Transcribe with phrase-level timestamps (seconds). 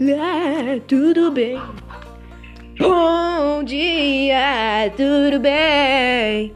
[0.00, 1.60] lá, tudo bem.
[2.78, 6.52] Bom dia, tudo bem?